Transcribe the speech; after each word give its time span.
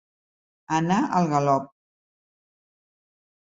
Anar 0.77 0.97
al 1.21 1.29
galop. 1.35 1.69